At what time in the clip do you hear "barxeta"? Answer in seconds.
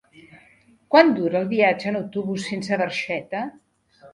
2.85-3.45